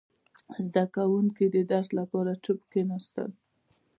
[0.65, 3.29] •زده کوونکي د درس لپاره چوپ کښېناستل.